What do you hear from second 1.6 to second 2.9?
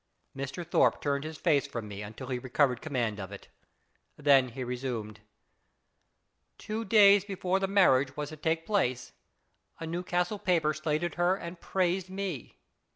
from me until he recovered